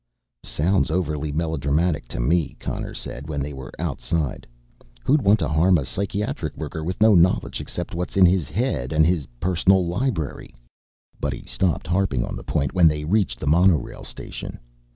"Sounds 0.43 0.89
overly 0.89 1.31
melodramatic 1.31 2.07
to 2.07 2.19
me," 2.19 2.55
Connor 2.59 2.95
said 2.95 3.29
when 3.29 3.39
they 3.39 3.53
were 3.53 3.71
outside. 3.77 4.47
"Who'd 5.03 5.21
want 5.21 5.37
to 5.41 5.47
harm 5.47 5.77
a 5.77 5.85
psychiatric 5.85 6.57
worker 6.57 6.83
with 6.83 6.99
no 6.99 7.13
knowledge 7.13 7.61
except 7.61 7.93
what's 7.93 8.17
in 8.17 8.25
his 8.25 8.49
head 8.49 8.93
and 8.93 9.05
his 9.05 9.27
personal 9.39 9.85
library?" 9.85 10.55
But 11.19 11.33
he 11.33 11.43
stopped 11.43 11.85
harping 11.85 12.25
on 12.25 12.35
the 12.35 12.43
point 12.43 12.73
when 12.73 12.87
they 12.87 13.05
reached 13.05 13.39
the 13.39 13.45
monorail 13.45 14.03
station. 14.03 14.59